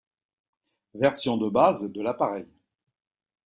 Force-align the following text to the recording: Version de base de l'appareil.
Version 0.95 1.37
de 1.37 1.47
base 1.47 1.83
de 1.91 2.01
l'appareil. 2.01 2.47